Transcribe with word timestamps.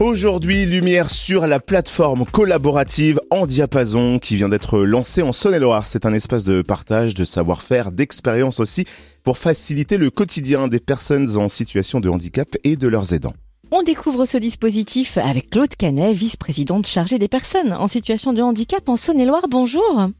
Aujourd'hui, 0.00 0.64
lumière 0.64 1.10
sur 1.10 1.48
la 1.48 1.58
plateforme 1.58 2.24
collaborative 2.24 3.20
En 3.32 3.46
Diapason 3.46 4.20
qui 4.20 4.36
vient 4.36 4.48
d'être 4.48 4.78
lancée 4.78 5.22
en 5.22 5.32
Saône-et-Loire. 5.32 5.88
C'est 5.88 6.06
un 6.06 6.12
espace 6.12 6.44
de 6.44 6.62
partage, 6.62 7.14
de 7.14 7.24
savoir-faire, 7.24 7.90
d'expérience 7.90 8.60
aussi 8.60 8.84
pour 9.24 9.38
faciliter 9.38 9.96
le 9.96 10.10
quotidien 10.10 10.68
des 10.68 10.78
personnes 10.78 11.36
en 11.36 11.48
situation 11.48 11.98
de 11.98 12.08
handicap 12.08 12.46
et 12.62 12.76
de 12.76 12.86
leurs 12.86 13.12
aidants. 13.12 13.34
On 13.72 13.82
découvre 13.82 14.24
ce 14.24 14.38
dispositif 14.38 15.18
avec 15.18 15.50
Claude 15.50 15.74
Canet, 15.74 16.14
vice-présidente 16.14 16.86
chargée 16.86 17.18
des 17.18 17.26
personnes 17.26 17.72
en 17.72 17.88
situation 17.88 18.32
de 18.32 18.40
handicap 18.40 18.88
en 18.88 18.94
Saône-et-Loire. 18.94 19.48
Bonjour. 19.50 20.10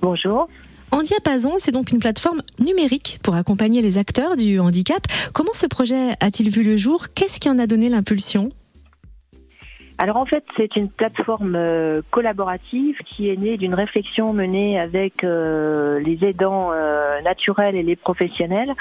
Bonjour. 0.00 0.48
En 0.92 1.02
Diapason, 1.02 1.56
c'est 1.58 1.72
donc 1.72 1.90
une 1.90 1.98
plateforme 1.98 2.40
numérique 2.58 3.18
pour 3.22 3.34
accompagner 3.34 3.82
les 3.82 3.98
acteurs 3.98 4.36
du 4.36 4.60
handicap. 4.60 5.06
Comment 5.34 5.52
ce 5.52 5.66
projet 5.66 6.14
a-t-il 6.20 6.48
vu 6.48 6.62
le 6.62 6.78
jour? 6.78 7.08
Qu'est-ce 7.14 7.38
qui 7.38 7.50
en 7.50 7.58
a 7.58 7.66
donné 7.66 7.90
l'impulsion? 7.90 8.48
Alors 9.98 10.16
en 10.18 10.26
fait, 10.26 10.44
c'est 10.56 10.76
une 10.76 10.90
plateforme 10.90 11.54
euh, 11.56 12.02
collaborative 12.10 12.96
qui 13.06 13.30
est 13.30 13.36
née 13.36 13.56
d'une 13.56 13.74
réflexion 13.74 14.34
menée 14.34 14.78
avec 14.78 15.24
euh, 15.24 15.98
les 16.00 16.22
aidants 16.22 16.70
euh, 16.72 17.22
naturels 17.22 17.76
et 17.76 17.82
les 17.82 17.96
professionnels 17.96 18.72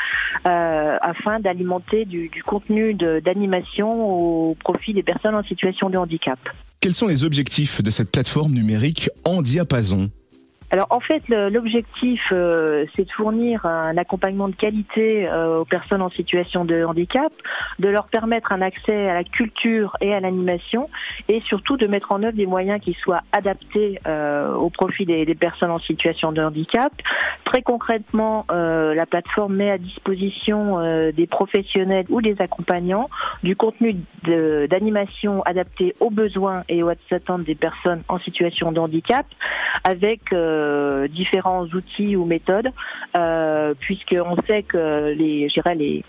afin 0.44 1.39
d'alimenter 1.39 2.05
du, 2.05 2.30
du, 2.30 2.44
contenu 2.44 2.94
d'animation 2.94 4.49
au 4.49 4.55
profit 4.55 4.94
des 4.94 5.02
personnes 5.02 5.36
en 5.36 5.44
situation 5.44 5.89
de 5.89 5.98
handicap. 5.98 6.38
Quels 6.81 6.94
sont 6.94 7.08
les 7.08 7.23
objectifs 7.23 7.81
de 7.81 7.89
cette 7.89 8.11
plateforme 8.11 8.52
numérique 8.52 9.09
en 9.23 9.41
diapason? 9.41 10.11
Alors 10.75 10.88
en 10.89 10.99
fait, 10.99 11.23
l'objectif, 11.29 12.20
euh, 12.34 12.85
c'est 12.93 13.05
de 13.05 13.11
fournir 13.11 13.66
un 13.66 13.95
accompagnement 13.95 14.49
de 14.49 14.55
qualité 14.55 15.25
euh, 15.25 15.59
aux 15.59 15.63
personnes 15.63 16.02
en 16.02 16.09
situation 16.09 16.66
de 16.66 16.83
handicap, 16.83 17.31
de 17.79 17.88
leur 17.88 18.07
permettre 18.07 18.52
un 18.52 18.61
accès 18.61 19.07
à 19.07 19.13
la 19.13 19.23
culture 19.23 19.95
et 20.02 20.13
à 20.13 20.19
l'animation, 20.19 20.89
et 21.30 21.39
surtout 21.47 21.77
de 21.77 21.88
mettre 21.88 22.11
en 22.11 22.21
œuvre 22.23 22.35
des 22.35 22.45
moyens 22.45 22.81
qui 22.81 22.91
soient 22.91 23.21
adaptés 23.31 24.00
euh, 24.05 24.53
au 24.53 24.69
profit 24.69 25.05
des, 25.05 25.23
des, 25.23 25.33
personnes 25.33 25.72
en 25.72 25.80
situation 25.80 26.33
de 26.33 26.41
handicap. 26.41 26.91
Très 27.45 27.61
concrètement, 27.61 28.45
la 28.50 29.05
plateforme 29.05 29.55
met 29.55 29.72
à 29.72 29.78
disposition 29.78 30.80
des 31.11 31.28
professionnels 31.28 32.05
ou 32.09 32.22
des 32.22 32.35
accompagnants 32.41 33.09
du 33.44 33.55
contenu 33.55 33.95
d'animation 34.69 35.41
adapté 35.44 35.94
aux 36.00 36.09
besoins 36.09 36.63
et 36.67 36.83
aux 36.83 36.91
attentes 37.11 37.44
des 37.44 37.55
personnes 37.55 38.02
en 38.09 38.19
situation 38.19 38.72
de 38.72 38.80
handicap, 38.80 39.25
avec 39.83 40.33
euh, 40.33 40.64
différents 41.08 41.66
outils 41.66 42.16
ou 42.16 42.25
méthodes, 42.25 42.69
euh, 43.16 43.73
puisqu'on 43.80 44.35
sait 44.47 44.63
que 44.63 45.13
les, 45.13 45.47
les 45.75 46.03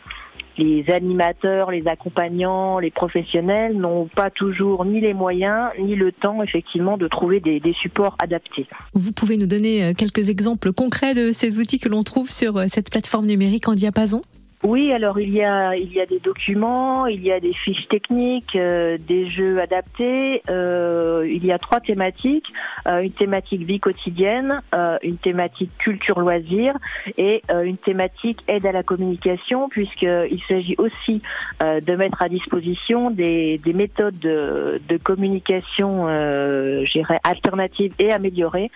les 0.59 0.85
animateurs, 0.91 1.71
les 1.71 1.87
accompagnants, 1.87 2.79
les 2.79 2.91
professionnels 2.91 3.77
n'ont 3.77 4.07
pas 4.07 4.31
toujours 4.31 4.85
ni 4.85 5.01
les 5.01 5.13
moyens 5.13 5.71
ni 5.79 5.95
le 5.95 6.13
temps 6.13 6.43
effectivement 6.43 6.97
de 6.97 7.09
trouver 7.09 7.41
des, 7.41 7.61
des, 7.61 7.75
supports 7.75 8.17
adaptés. 8.19 8.67
Vous 8.95 9.13
pouvez 9.13 9.37
nous 9.37 9.47
donner 9.47 9.85
euh, 9.85 9.93
quelques 9.93 10.31
exemples 10.31 10.73
concrets 10.73 11.15
de 11.15 11.33
ces 11.33 11.59
outils 11.59 11.79
que 11.79 11.89
l'on 11.89 12.03
trouve 12.03 12.31
sur 12.31 12.59
cette 12.69 12.91
plateforme 12.91 13.27
numérique 13.27 13.69
en 13.69 13.75
diapason? 13.75 14.23
Oui, 14.63 14.93
alors 14.93 15.21
il 15.21 15.33
y 15.33 15.43
a 15.43 15.77
il 15.77 15.93
y 15.93 16.01
a 16.01 16.07
des 16.07 16.19
documents, 16.19 17.07
il 17.07 17.23
y 17.23 17.31
a 17.31 17.41
des 17.41 17.53
fiches 17.53 17.89
techniques, 17.89 18.57
euh, 18.57 18.97
des 18.99 19.27
jeux 19.27 19.61
adaptés. 19.61 20.43
Euh, 20.49 21.29
il 21.31 21.45
y 21.45 21.53
a 21.53 21.59
trois 21.59 21.81
thématiques 21.81 22.47
euh, 22.87 23.01
une 23.01 23.13
thématique 23.13 23.63
vie 23.63 23.81
quotidienne, 23.81 24.63
une 25.03 25.19
thématique 25.19 25.71
culture 25.79 26.21
loisir 26.21 26.75
et 27.19 27.43
une 27.65 27.77
thématique 27.77 28.39
aide 28.49 28.67
à 28.67 28.73
la 28.73 28.83
communication, 28.83 29.69
puisqu'il 29.69 30.41
s'agit 30.49 30.77
aussi 30.79 31.23
de 31.61 31.97
mettre 31.97 32.23
à 32.23 32.29
disposition 32.29 33.11
des, 33.11 33.59
des 33.59 33.73
méthodes 33.73 34.19
de, 34.19 34.81
de 34.89 34.97
communication, 34.99 36.07
euh, 36.09 36.85
alternatives 37.25 37.93
et 37.99 38.13
améliorées 38.13 38.71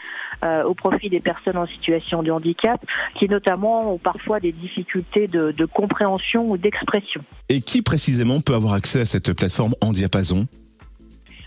au 0.64 0.74
profit 0.74 1.10
des 1.10 1.20
personnes 1.20 1.58
en 1.58 1.66
situation 1.66 2.22
de 2.22 2.30
handicap, 2.30 2.80
qui 3.16 3.28
notamment 3.28 3.92
ont 3.92 3.98
parfois 3.98 4.40
des 4.40 4.52
difficultés 4.52 5.26
de, 5.26 5.52
de 5.52 5.64
compréhension 5.74 6.50
ou 6.50 6.56
d'expression. 6.56 7.22
Et 7.48 7.60
qui 7.60 7.82
précisément 7.82 8.40
peut 8.40 8.54
avoir 8.54 8.74
accès 8.74 9.00
à 9.00 9.04
cette 9.04 9.32
plateforme 9.32 9.74
en 9.80 9.92
diapason? 9.92 10.46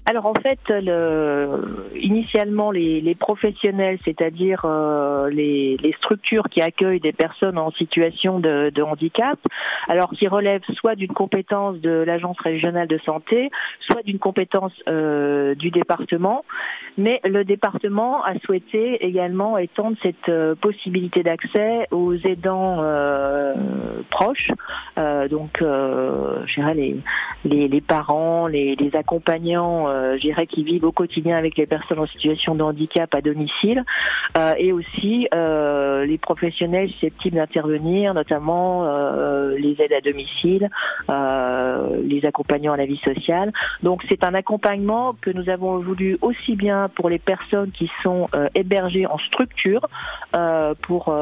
Alors 0.06 0.26
en 0.26 0.34
fait, 0.34 0.60
le, 0.70 1.90
initialement 1.96 2.72
les, 2.72 3.00
les 3.00 3.16
professionnels, 3.16 4.00
c'est-à-dire 4.04 4.64
euh, 4.66 5.30
les, 5.30 5.78
les, 5.78 5.94
structures 5.94 6.50
qui 6.50 6.62
accueillent 6.62 7.00
des 7.00 7.14
personnes 7.14 7.58
en 7.58 7.72
situation 7.72 8.40
de, 8.40 8.70
de 8.70 8.82
handicap, 8.82 9.40
alors 9.88 10.12
qui 10.12 10.28
relèvent 10.28 10.64
soit 10.76 10.96
d'une 10.96 11.14
compétence 11.14 11.78
de 11.78 11.90
l'agence 11.90 12.40
régionale 12.42 12.88
de 12.88 13.00
santé, 13.06 13.50
soit 13.80 14.04
d'une 14.04 14.20
compétence 14.20 14.74
euh, 14.90 15.56
du 15.56 15.72
département, 15.72 16.44
mais 16.98 17.20
le 17.24 17.44
département 17.44 18.24
a 18.24 18.38
souhaité 18.40 19.06
également 19.06 19.58
étendre 19.58 19.98
cette 20.04 20.30
euh, 20.30 20.56
possibilité 20.56 21.24
d'accès 21.24 21.88
aux 21.92 22.14
aidants 22.16 22.78
euh, 22.80 23.54
proches, 24.10 24.52
euh, 24.98 25.28
donc 25.28 25.58
je 25.60 26.54
dirais 26.56 26.74
les, 26.74 26.98
les, 27.46 27.68
les 27.68 27.82
parents, 27.82 28.48
les, 28.48 28.76
les 28.76 28.96
accompagnants 28.96 29.88
euh, 29.94 30.46
qui 30.50 30.64
vivent 30.64 30.86
au 30.86 30.92
quotidien 30.92 31.38
avec 31.38 31.58
les 31.58 31.66
personnes 31.66 32.00
en 32.00 32.08
situation 32.08 32.56
de 32.56 32.64
handicap 32.64 33.14
à 33.16 33.22
domicile, 33.22 33.84
euh, 34.38 34.54
et 34.58 34.72
aussi 34.72 35.28
euh, 35.34 36.06
les 36.06 36.18
professionnels 36.18 36.90
susceptibles 36.90 37.38
d'intervenir, 37.38 38.14
notamment 38.14 38.84
les 39.58 39.76
aides 39.80 39.94
à 39.94 40.02
domicile, 40.02 40.70
les 41.10 42.26
accompagnants 42.26 42.74
à 42.74 42.78
la 42.78 42.86
vie 42.86 43.00
sociale. 43.04 43.52
Donc 43.82 44.04
c'est 44.10 44.24
un 44.24 44.34
accompagnement 44.34 45.16
que 45.22 45.30
nous 45.30 45.50
avons 45.50 45.78
voulu 45.80 46.18
aussi 46.22 46.56
bien 46.56 46.90
pour 46.90 47.10
les 47.10 47.20
personnes 47.20 47.72
qui 47.72 47.90
sont 48.02 48.28
hébergées 48.56 49.06
en 49.06 49.18
structure, 49.18 49.82
pour 50.82 51.16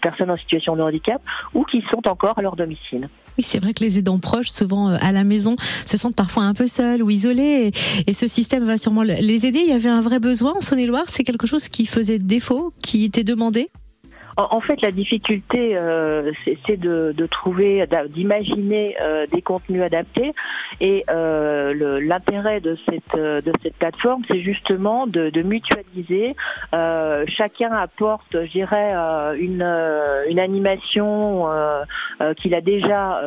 personnes 0.00 0.30
en 0.30 0.36
situation 0.36 0.76
de 0.76 0.82
handicap, 0.82 1.22
ou 1.54 1.64
qui 1.64 1.82
sont 1.82 2.06
encore 2.08 2.38
à 2.38 2.42
leur 2.42 2.56
domicile. 2.56 3.08
Oui, 3.38 3.44
c'est 3.44 3.58
vrai 3.58 3.74
que 3.74 3.82
les 3.82 3.98
aidants 3.98 4.18
proches, 4.18 4.50
souvent 4.50 4.88
à 4.88 5.12
la 5.12 5.24
maison, 5.24 5.56
se 5.58 5.96
sentent 5.96 6.16
parfois 6.16 6.44
un 6.44 6.54
peu 6.54 6.66
seuls 6.66 7.02
ou 7.02 7.10
isolés. 7.10 7.72
Et 8.06 8.12
ce 8.12 8.26
système 8.26 8.64
va 8.64 8.78
sûrement 8.78 9.02
les 9.02 9.46
aider. 9.46 9.60
Il 9.60 9.68
y 9.68 9.72
avait 9.72 9.88
un 9.88 10.00
vrai 10.00 10.20
besoin 10.20 10.54
en 10.56 10.60
Saône-et-Loire. 10.60 11.04
C'est 11.08 11.24
quelque 11.24 11.46
chose 11.46 11.68
qui 11.68 11.86
faisait 11.86 12.18
défaut, 12.18 12.72
qui 12.82 13.04
était 13.04 13.24
demandé? 13.24 13.70
En, 14.36 14.60
fait, 14.60 14.80
la 14.82 14.90
difficulté, 14.90 15.76
euh, 15.76 16.32
c'est 16.66 16.76
de, 16.76 17.14
de, 17.16 17.26
trouver, 17.26 17.86
d'imaginer 18.08 18.96
euh, 19.00 19.26
des 19.32 19.42
contenus 19.42 19.82
adaptés. 19.82 20.32
Et 20.80 21.04
euh, 21.08 21.93
l'intérêt 22.04 22.60
de 22.60 22.76
cette 22.76 23.14
de 23.14 23.52
cette 23.62 23.76
plateforme, 23.76 24.22
c'est 24.28 24.40
justement 24.40 25.06
de, 25.06 25.42
mutualiser. 25.42 26.36
Euh, 26.74 27.24
chacun 27.28 27.72
apporte, 27.72 28.26
je 28.32 28.50
dirais, 28.50 28.92
euh, 28.94 29.34
une 29.38 29.62
une 30.28 30.38
animation 30.38 31.46
qu'il 32.36 32.54
a 32.54 32.60
déjà 32.60 33.20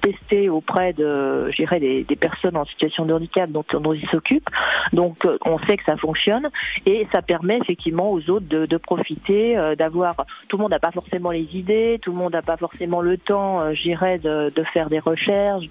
testée 0.00 0.48
auprès 0.48 0.92
de, 0.92 1.50
je 1.50 1.78
des, 1.78 2.04
des, 2.04 2.16
personnes 2.16 2.56
en 2.56 2.64
situation 2.64 3.04
de 3.04 3.12
handicap 3.12 3.50
dont, 3.50 3.64
dont 3.72 3.92
il 3.92 4.06
s'occupe. 4.08 4.48
Donc, 4.92 5.26
on 5.44 5.58
sait 5.66 5.76
que 5.76 5.84
ça 5.84 5.96
fonctionne 5.96 6.48
et 6.86 7.06
ça 7.12 7.22
permet 7.22 7.58
effectivement 7.58 8.10
aux 8.10 8.30
autres 8.30 8.46
de, 8.48 8.76
profiter, 8.76 9.56
d'avoir 9.78 10.14
tout 10.48 10.56
le 10.56 10.62
monde 10.62 10.70
n'a 10.72 10.78
pas 10.78 10.90
forcément 10.90 11.30
les 11.30 11.48
idées, 11.54 11.98
tout 12.02 12.12
le 12.12 12.18
monde 12.18 12.32
n'a 12.32 12.42
pas 12.42 12.56
forcément 12.56 13.00
le 13.00 13.16
temps, 13.18 13.60
euh, 13.60 13.72
j'irais, 13.72 14.18
de, 14.18 14.52
de, 14.54 14.62
faire 14.64 14.88
des 14.88 14.98
recherches. 14.98 15.66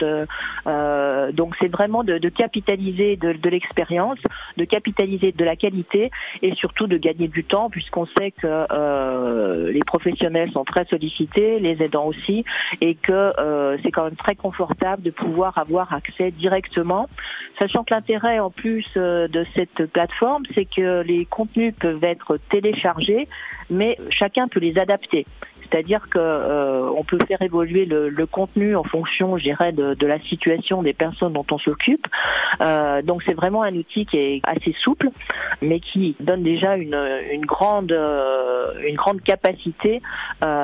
Euh, 0.68 1.32
donc 1.32 1.56
c'est 1.60 1.72
vraiment 1.72 2.04
de, 2.04 2.18
de, 2.18 2.30
capitaliser 2.32 3.16
de, 3.16 3.50
l'expérience, 3.50 4.20
de 4.58 4.66
capitaliser 4.66 5.32
de 5.32 5.44
la 5.44 5.56
qualité 5.56 6.12
et 6.42 6.54
surtout 6.56 6.88
de 6.88 6.98
gagner 6.98 7.28
du 7.28 7.44
temps 7.44 7.70
puisqu'on 7.70 8.06
sait 8.06 8.32
que 8.32 8.66
euh, 8.72 9.72
les 9.72 9.82
professionnels 9.82 10.52
sont 10.52 10.64
très 10.64 10.86
sollicités, 10.86 11.60
les 11.60 11.82
aidants 11.84 12.06
aussi, 12.06 12.44
et 12.82 12.96
que 12.96 13.12
euh, 13.40 13.78
c'est 13.84 13.92
quand 13.92 14.06
même 14.06 14.16
très 14.16 14.36
confortable 14.36 15.04
de 15.04 15.12
pouvoir 15.12 15.58
avoir 15.58 15.94
accès 15.94 16.32
directement, 16.32 17.08
sachant 17.60 17.84
que 17.84 17.94
l'intérêt 17.94 18.40
en 18.40 18.50
plus 18.50 18.86
euh, 18.98 19.28
de 19.28 19.46
cette 19.56 19.86
plateforme, 19.92 20.44
c'est 20.54 20.66
que 20.66 21.02
les 21.02 21.26
contenus 21.26 21.74
peuvent 21.80 22.04
être 22.04 22.38
téléchargés, 22.50 23.28
mais 23.70 23.98
chacun 24.10 24.48
peut 24.48 24.60
les 24.60 24.78
adapter. 24.78 25.26
C'est-à-dire 25.72 26.02
que 26.10 26.20
euh, 26.20 26.90
peut 27.12 27.26
faire 27.28 27.42
évoluer 27.42 27.86
le, 27.86 28.26
contenu 28.26 28.76
en 28.76 28.84
fonction, 28.84 29.38
je 29.38 29.44
dirais, 29.44 29.72
de, 29.74 30.06
la 30.06 30.20
situation 30.22 30.82
des 30.82 30.94
personnes 30.94 31.34
dont 31.34 31.46
on 31.52 31.58
s'occupe. 31.58 32.08
Euh, 32.62 33.02
donc 33.02 33.22
c'est 33.26 33.34
vraiment 33.34 33.64
un 33.64 33.76
outil 33.76 34.06
qui 34.06 34.18
est 34.18 34.42
assez 34.46 34.74
souple, 34.84 35.10
mais 35.62 35.80
qui 35.80 36.16
donne 36.20 36.44
déjà 36.44 36.78
une, 36.78 36.94
euh, 36.94 37.38
grande 37.42 39.22
capacité 39.24 40.02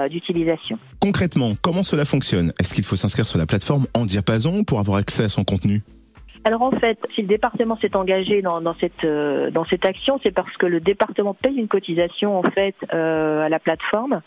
d'utilisation. 0.09 0.80
Concrètement, 1.00 1.53
comment 1.62 1.83
cela 1.83 2.06
fonctionne? 2.06 2.53
Est-ce 2.60 2.74
qu'il 2.74 2.83
faut 2.83 2.95
s'inscrire 2.95 3.25
sur 3.25 3.39
la 3.39 3.45
plateforme 3.45 3.86
en 3.94 4.06
diapason 4.06 4.63
pour 4.63 4.80
avoir 4.80 4.98
accès 4.98 5.24
à 5.24 5.30
son 5.30 5.44
contenu? 5.44 5.81
Alors 6.47 6.61
en 6.61 6.71
fait, 6.71 6.97
si 7.13 7.23
le 7.23 7.27
département 7.27 7.75
s'est 7.75 7.94
engagé 7.97 8.41
dans, 8.41 8.73
cette 8.75 9.03
euh, 9.03 9.51
dans 9.51 9.65
cette 9.65 9.83
action, 9.83 10.17
c'est 10.23 10.31
parce 10.31 10.55
que 10.55 10.65
le 10.65 10.79
département 10.79 11.33
paye 11.33 11.57
une 11.57 11.67
cotisation 11.67 12.39
en 12.39 12.44
fait 12.44 12.73
euh, 12.94 13.41
à 13.41 13.49
la 13.49 13.59
plateforme 13.59 14.21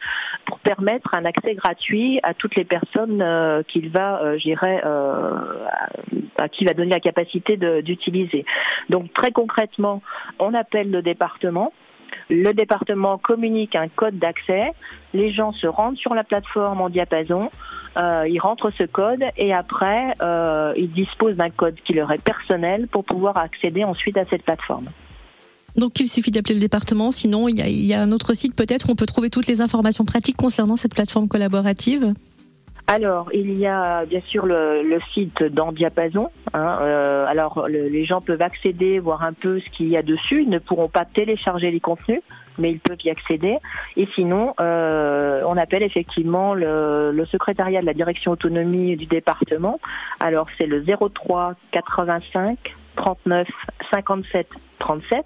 pour 0.45 0.59
permettre 0.59 1.09
un 1.17 1.25
accès 1.25 1.55
gratuit 1.55 2.21
à 2.23 2.35
toutes 2.35 2.57
les 2.57 2.67
personnes 2.67 3.23
euh, 3.23 3.63
qu'il 3.63 3.89
va, 3.89 4.21
à 6.37 6.49
qui 6.51 6.67
va 6.67 6.75
donner 6.75 6.91
la 6.91 7.01
capacité 7.01 7.57
d'utiliser. 7.57 8.45
Donc 8.91 9.11
très 9.15 9.31
concrètement, 9.31 10.03
on 10.39 10.53
appelle 10.53 10.91
le 10.91 11.01
département. 11.01 11.73
Le 12.29 12.53
département 12.53 13.17
communique 13.17 13.75
un 13.75 13.89
code 13.89 14.19
d'accès. 14.19 14.73
Les 15.15 15.33
gens 15.33 15.53
se 15.53 15.67
rendent 15.67 15.97
sur 15.97 16.15
la 16.15 16.25
plateforme 16.25 16.83
en 16.83 16.91
diapason. 16.91 17.51
Euh, 17.97 18.27
ils 18.29 18.39
rentrent 18.39 18.71
ce 18.77 18.85
code 18.85 19.25
et 19.37 19.53
après, 19.53 20.15
euh, 20.23 20.73
ils 20.77 20.93
disposent 20.93 21.37
d'un 21.37 21.51
code 21.51 21.75
qui 21.85 21.93
leur 21.93 22.13
est 22.13 22.23
personnel 22.23 22.87
pour 22.89 23.05
pouvoir 23.05 23.37
accéder 23.37 23.85
ensuite 23.85 24.17
à 24.17 24.25
cette 24.25 24.43
plateforme. 24.43 24.89
Donc 25.77 25.99
il 26.01 26.09
suffit 26.09 26.31
d'appeler 26.31 26.55
le 26.55 26.61
département, 26.61 27.11
sinon 27.11 27.49
il 27.49 27.59
y, 27.59 27.63
a, 27.63 27.69
il 27.69 27.85
y 27.85 27.95
a 27.95 28.01
un 28.01 28.13
autre 28.13 28.35
site 28.35 28.55
peut-être 28.55 28.89
où 28.89 28.93
on 28.93 28.97
peut 28.97 29.07
trouver 29.07 29.31
toutes 29.31 29.47
les 29.47 29.61
informations 29.61 30.05
pratiques 30.05 30.37
concernant 30.37 30.77
cette 30.77 30.95
plateforme 30.95 31.29
collaborative 31.29 32.13
alors, 32.87 33.29
il 33.33 33.57
y 33.57 33.69
a 33.69 34.05
bien 34.05 34.21
sûr 34.27 34.47
le, 34.47 34.83
le 34.83 34.99
site 35.15 35.45
d'Andiapason. 35.45 36.29
Hein, 36.55 36.79
euh, 36.81 37.25
alors, 37.29 37.69
les 37.69 38.05
gens 38.05 38.21
peuvent 38.21 38.43
accéder, 38.43 38.99
voir 38.99 39.23
un 39.23 39.33
peu 39.33 39.61
ce 39.61 39.71
qu'il 39.77 39.87
y 39.87 39.97
a 39.97 40.03
dessus. 40.03 40.43
Ils 40.43 40.51
ne 40.51 40.59
pourront 40.59 40.89
pas 40.89 41.05
télécharger 41.05 41.71
les 41.71 41.79
contenus, 41.79 42.21
mais 42.61 42.73
ils 42.73 42.81
peuvent 42.81 43.03
y 43.05 43.11
accéder. 43.11 43.59
Et 43.97 44.07
sinon, 44.15 44.55
euh, 44.61 45.43
on 45.47 45.57
appelle 45.57 45.83
effectivement 45.83 46.55
le, 46.55 47.11
le, 47.13 47.27
secrétariat 47.27 47.81
de 47.81 47.87
la 47.87 47.95
direction 47.95 48.33
autonomie 48.33 48.97
du 48.97 49.07
département. 49.07 49.81
Alors, 50.21 50.47
c'est 50.59 50.67
le 50.67 50.85
03 50.85 51.55
85 51.73 52.59
39 52.97 53.49
57 53.93 54.49
37. 54.79 55.25